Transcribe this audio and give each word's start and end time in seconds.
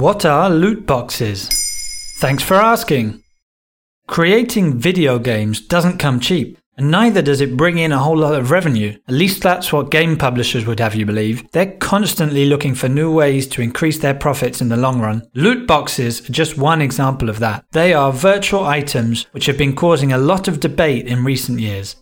What 0.00 0.24
are 0.24 0.48
loot 0.48 0.86
boxes? 0.86 1.50
Thanks 2.20 2.42
for 2.42 2.54
asking. 2.54 3.22
Creating 4.06 4.78
video 4.78 5.18
games 5.18 5.60
doesn't 5.60 5.98
come 5.98 6.20
cheap, 6.20 6.56
and 6.78 6.90
neither 6.90 7.20
does 7.20 7.42
it 7.42 7.54
bring 7.54 7.76
in 7.76 7.92
a 7.92 7.98
whole 7.98 8.16
lot 8.16 8.34
of 8.34 8.50
revenue. 8.50 8.96
At 9.08 9.12
least 9.12 9.42
that's 9.42 9.74
what 9.74 9.90
game 9.90 10.16
publishers 10.16 10.64
would 10.64 10.80
have 10.80 10.94
you 10.94 11.04
believe. 11.04 11.50
They're 11.52 11.76
constantly 11.76 12.46
looking 12.46 12.74
for 12.74 12.88
new 12.88 13.12
ways 13.12 13.46
to 13.48 13.60
increase 13.60 13.98
their 13.98 14.14
profits 14.14 14.62
in 14.62 14.70
the 14.70 14.78
long 14.78 15.02
run. 15.02 15.28
Loot 15.34 15.66
boxes 15.66 16.26
are 16.26 16.32
just 16.32 16.56
one 16.56 16.80
example 16.80 17.28
of 17.28 17.38
that. 17.40 17.66
They 17.72 17.92
are 17.92 18.10
virtual 18.10 18.64
items 18.64 19.26
which 19.32 19.44
have 19.44 19.58
been 19.58 19.76
causing 19.76 20.14
a 20.14 20.18
lot 20.18 20.48
of 20.48 20.60
debate 20.60 21.08
in 21.08 21.26
recent 21.26 21.60
years. 21.60 21.96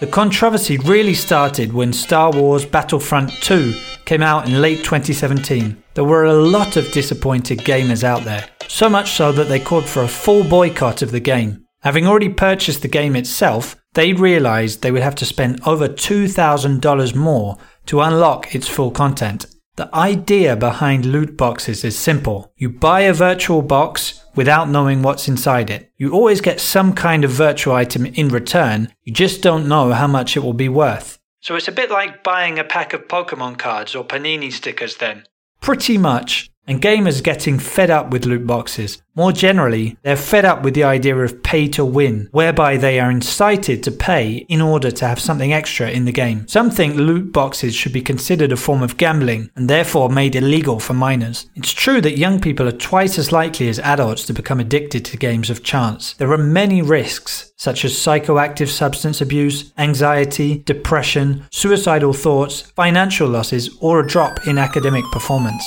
The 0.00 0.08
controversy 0.08 0.78
really 0.78 1.14
started 1.14 1.72
when 1.72 1.92
Star 1.92 2.32
Wars 2.32 2.66
Battlefront 2.66 3.30
2 3.42 3.72
came 4.08 4.22
out 4.22 4.48
in 4.48 4.62
late 4.62 4.78
2017. 4.78 5.82
There 5.92 6.02
were 6.02 6.24
a 6.24 6.32
lot 6.32 6.78
of 6.78 6.90
disappointed 6.92 7.58
gamers 7.58 8.02
out 8.02 8.24
there, 8.24 8.48
so 8.66 8.88
much 8.88 9.10
so 9.10 9.32
that 9.32 9.48
they 9.48 9.60
called 9.60 9.86
for 9.86 10.02
a 10.02 10.08
full 10.08 10.44
boycott 10.44 11.02
of 11.02 11.10
the 11.10 11.20
game. 11.20 11.66
Having 11.82 12.06
already 12.06 12.30
purchased 12.30 12.80
the 12.80 12.88
game 12.88 13.14
itself, 13.14 13.76
they 13.92 14.14
realised 14.14 14.80
they 14.80 14.90
would 14.92 15.02
have 15.02 15.14
to 15.16 15.26
spend 15.26 15.60
over 15.66 15.88
$2,000 15.88 17.14
more 17.14 17.58
to 17.84 18.00
unlock 18.00 18.54
its 18.54 18.66
full 18.66 18.90
content. 18.90 19.44
The 19.76 19.94
idea 19.94 20.56
behind 20.56 21.04
loot 21.04 21.36
boxes 21.36 21.84
is 21.84 21.98
simple. 21.98 22.50
You 22.56 22.70
buy 22.70 23.00
a 23.02 23.12
virtual 23.12 23.60
box 23.60 24.24
without 24.34 24.70
knowing 24.70 25.02
what's 25.02 25.28
inside 25.28 25.68
it. 25.68 25.92
You 25.98 26.12
always 26.12 26.40
get 26.40 26.60
some 26.60 26.94
kind 26.94 27.24
of 27.24 27.30
virtual 27.30 27.74
item 27.74 28.06
in 28.06 28.28
return, 28.28 28.90
you 29.02 29.12
just 29.12 29.42
don't 29.42 29.68
know 29.68 29.92
how 29.92 30.06
much 30.06 30.34
it 30.34 30.40
will 30.40 30.54
be 30.54 30.70
worth. 30.70 31.17
So 31.40 31.54
it's 31.56 31.68
a 31.68 31.72
bit 31.72 31.90
like 31.90 32.24
buying 32.24 32.58
a 32.58 32.64
pack 32.64 32.92
of 32.92 33.08
Pokemon 33.08 33.58
cards 33.58 33.94
or 33.94 34.04
Panini 34.04 34.52
stickers 34.52 34.96
then. 34.96 35.24
Pretty 35.60 35.98
much 35.98 36.50
and 36.68 36.82
gamers 36.82 37.22
getting 37.22 37.58
fed 37.58 37.90
up 37.90 38.10
with 38.10 38.26
loot 38.26 38.46
boxes. 38.46 39.02
More 39.16 39.32
generally, 39.32 39.96
they're 40.02 40.16
fed 40.16 40.44
up 40.44 40.62
with 40.62 40.74
the 40.74 40.84
idea 40.84 41.16
of 41.16 41.42
pay 41.42 41.66
to 41.70 41.84
win, 41.84 42.28
whereby 42.30 42.76
they 42.76 43.00
are 43.00 43.10
incited 43.10 43.82
to 43.82 43.90
pay 43.90 44.46
in 44.48 44.60
order 44.60 44.92
to 44.92 45.08
have 45.08 45.18
something 45.18 45.52
extra 45.52 45.90
in 45.90 46.04
the 46.04 46.12
game. 46.12 46.46
Some 46.46 46.70
think 46.70 46.94
loot 46.94 47.32
boxes 47.32 47.74
should 47.74 47.92
be 47.92 48.00
considered 48.00 48.52
a 48.52 48.56
form 48.56 48.82
of 48.82 48.96
gambling 48.96 49.50
and 49.56 49.68
therefore 49.68 50.08
made 50.08 50.36
illegal 50.36 50.78
for 50.78 50.94
minors. 50.94 51.50
It's 51.56 51.72
true 51.72 52.00
that 52.02 52.18
young 52.18 52.38
people 52.38 52.68
are 52.68 52.72
twice 52.72 53.18
as 53.18 53.32
likely 53.32 53.68
as 53.68 53.80
adults 53.80 54.24
to 54.26 54.32
become 54.32 54.60
addicted 54.60 55.04
to 55.06 55.16
games 55.16 55.50
of 55.50 55.64
chance. 55.64 56.12
There 56.12 56.32
are 56.32 56.38
many 56.38 56.80
risks, 56.82 57.52
such 57.56 57.84
as 57.84 57.94
psychoactive 57.94 58.68
substance 58.68 59.20
abuse, 59.20 59.72
anxiety, 59.78 60.58
depression, 60.58 61.44
suicidal 61.50 62.12
thoughts, 62.12 62.60
financial 62.60 63.28
losses, 63.28 63.76
or 63.80 63.98
a 63.98 64.06
drop 64.06 64.46
in 64.46 64.58
academic 64.58 65.04
performance. 65.06 65.64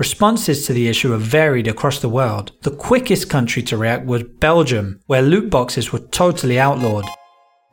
Responses 0.00 0.64
to 0.64 0.72
the 0.72 0.88
issue 0.88 1.10
have 1.10 1.20
varied 1.20 1.68
across 1.68 1.98
the 1.98 2.08
world. 2.08 2.52
The 2.62 2.70
quickest 2.70 3.28
country 3.28 3.62
to 3.64 3.76
react 3.76 4.06
was 4.06 4.22
Belgium, 4.22 4.98
where 5.04 5.20
loot 5.20 5.50
boxes 5.50 5.92
were 5.92 5.98
totally 5.98 6.58
outlawed. 6.58 7.04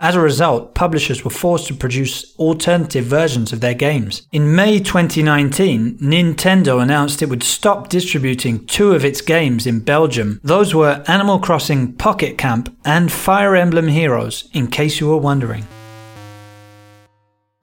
As 0.01 0.13
a 0.13 0.19
result, 0.19 0.75
publishers 0.75 1.23
were 1.23 1.31
forced 1.31 1.67
to 1.67 1.73
produce 1.73 2.35
alternative 2.35 3.05
versions 3.05 3.53
of 3.53 3.61
their 3.61 3.73
games. 3.73 4.27
In 4.33 4.53
May 4.53 4.79
2019, 4.79 5.99
Nintendo 5.99 6.81
announced 6.81 7.21
it 7.21 7.29
would 7.29 7.43
stop 7.43 7.87
distributing 7.87 8.65
two 8.65 8.91
of 8.91 9.05
its 9.05 9.21
games 9.21 9.65
in 9.65 9.79
Belgium. 9.79 10.41
Those 10.43 10.75
were 10.75 11.05
Animal 11.07 11.39
Crossing 11.39 11.93
Pocket 11.93 12.37
Camp 12.37 12.77
and 12.83 13.09
Fire 13.09 13.55
Emblem 13.55 13.87
Heroes, 13.87 14.49
in 14.51 14.67
case 14.67 14.99
you 14.99 15.07
were 15.07 15.15
wondering. 15.15 15.65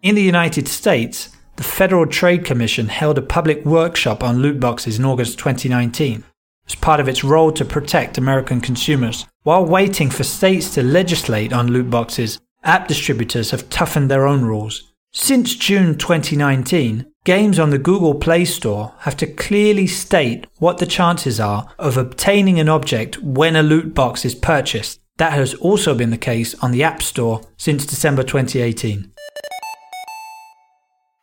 In 0.01 0.15
the 0.15 0.23
United 0.23 0.69
States, 0.69 1.34
the 1.57 1.63
Federal 1.63 2.07
Trade 2.07 2.45
Commission 2.45 2.89
held 2.89 3.19
a 3.19 3.23
public 3.23 3.65
workshop 3.65 4.25
on 4.25 4.39
loot 4.39 4.59
boxes 4.59 4.99
in 4.99 5.05
August 5.05 5.39
2019 5.39 6.25
as 6.67 6.75
part 6.75 7.01
of 7.01 7.09
its 7.09 7.23
role 7.23 7.53
to 7.53 7.65
protect 7.65 8.19
American 8.19 8.61
consumers. 8.61 9.27
While 9.43 9.67
waiting 9.67 10.11
for 10.11 10.25
states 10.25 10.73
to 10.75 10.83
legislate 10.83 11.53
on 11.53 11.69
loot 11.69 11.91
boxes, 11.91 12.41
app 12.63 12.89
distributors 12.89 13.51
have 13.51 13.69
toughened 13.69 14.11
their 14.11 14.27
own 14.27 14.45
rules. 14.45 14.93
Since 15.13 15.55
June 15.55 15.97
2019, 15.97 17.07
games 17.25 17.59
on 17.59 17.71
the 17.71 17.79
Google 17.79 18.15
Play 18.15 18.45
Store 18.45 18.95
have 19.01 19.17
to 19.19 19.27
clearly 19.27 19.87
state 19.87 20.47
what 20.59 20.79
the 20.79 20.87
chances 20.87 21.39
are 21.39 21.69
of 21.79 21.97
obtaining 21.97 22.59
an 22.59 22.69
object 22.69 23.23
when 23.23 23.55
a 23.55 23.63
loot 23.63 23.95
box 23.95 24.25
is 24.25 24.35
purchased. 24.35 25.01
That 25.19 25.33
has 25.35 25.55
also 25.55 25.95
been 25.95 26.11
the 26.11 26.19
case 26.19 26.55
on 26.57 26.73
the 26.73 26.83
App 26.83 27.01
Store 27.01 27.43
since 27.57 27.87
December 27.87 28.25
2018. 28.25 29.13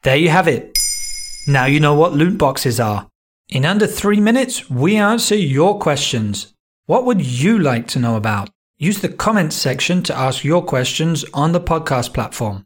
There 0.04 0.16
you 0.16 0.30
have 0.30 0.48
it. 0.48 0.80
Now 1.48 1.66
you 1.66 1.80
know 1.80 1.94
what 1.94 2.14
loot 2.14 2.38
boxes 2.38 2.80
are. 2.80 3.08
In 3.50 3.66
under 3.66 3.86
three 3.86 4.20
minutes, 4.20 4.68
we 4.68 4.96
answer 4.96 5.36
your 5.36 5.78
questions. 5.78 6.54
What 6.88 7.06
would 7.06 7.22
you 7.22 7.60
like 7.60 7.86
to 7.90 8.00
know 8.00 8.16
about? 8.16 8.50
Use 8.80 9.00
the 9.00 9.10
comments 9.10 9.56
section 9.56 10.02
to 10.04 10.18
ask 10.18 10.44
your 10.44 10.64
questions 10.64 11.24
on 11.36 11.52
the 11.52 11.62
podcast 11.62 12.16
platform. 12.16 12.66